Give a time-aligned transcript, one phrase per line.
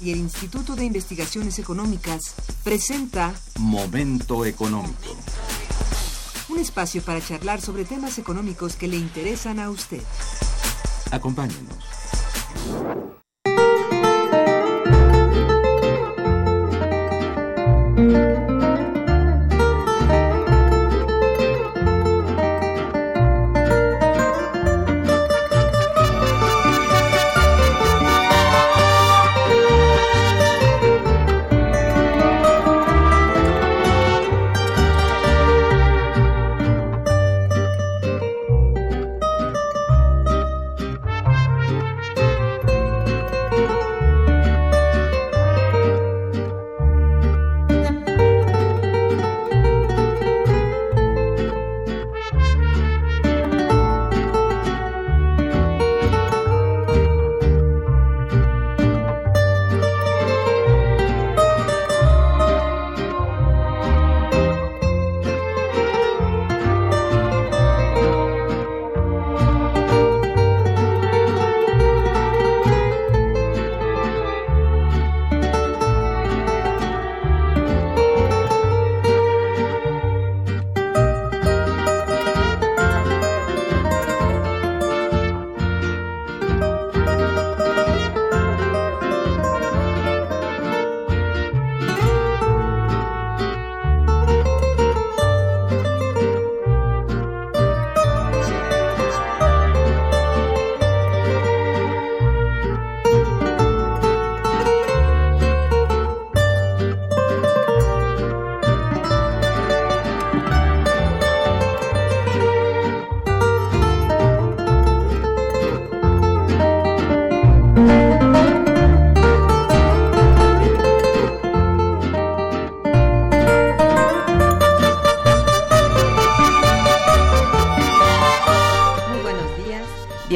[0.00, 2.34] y el Instituto de Investigaciones Económicas
[2.64, 5.16] presenta Momento económico.
[6.48, 10.02] Un espacio para charlar sobre temas económicos que le interesan a usted.
[11.10, 11.76] Acompáñenos.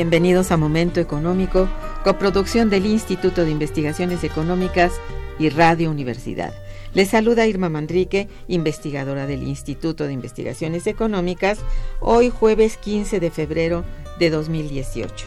[0.00, 1.68] Bienvenidos a Momento Económico,
[2.04, 4.94] coproducción del Instituto de Investigaciones Económicas
[5.38, 6.54] y Radio Universidad.
[6.94, 11.58] Les saluda Irma Mandrique, investigadora del Instituto de Investigaciones Económicas,
[12.00, 13.84] hoy jueves 15 de febrero
[14.18, 15.26] de 2018.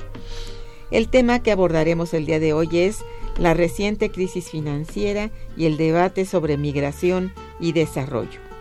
[0.90, 2.98] El tema que abordaremos el día de hoy es
[3.38, 8.53] la reciente crisis financiera y el debate sobre migración y desarrollo.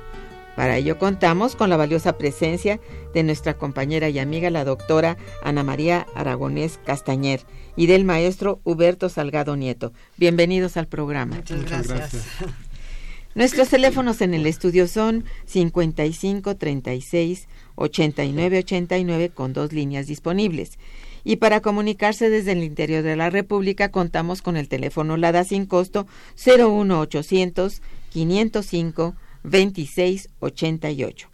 [0.56, 2.78] Para ello contamos con la valiosa presencia
[3.14, 7.40] de nuestra compañera y amiga la doctora Ana María Aragonés Castañer
[7.74, 9.92] y del maestro Huberto Salgado Nieto.
[10.18, 11.36] Bienvenidos al programa.
[11.36, 12.26] Muchas gracias.
[13.34, 20.78] Nuestros teléfonos en el estudio son 55 36 89 89 con dos líneas disponibles.
[21.24, 25.64] Y para comunicarse desde el interior de la República contamos con el teléfono LADA sin
[25.64, 27.80] costo 01800
[28.10, 29.14] 505
[29.44, 31.32] 2688.